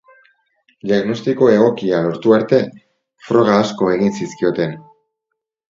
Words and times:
Diagnostiko 0.91 1.49
egokia 1.57 2.01
lortu 2.07 2.33
arte, 2.39 2.63
froga 3.29 3.61
asko 3.67 3.95
egin 3.99 4.19
zizkioten. 4.23 4.77